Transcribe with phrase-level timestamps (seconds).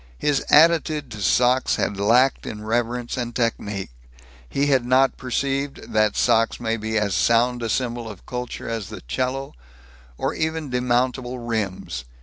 [0.17, 3.91] His attitude to socks had lacked in reverence and technique.
[4.49, 8.89] He had not perceived that socks may be as sound a symbol of culture as
[8.89, 9.53] the 'cello
[10.17, 12.05] or even demountable rims.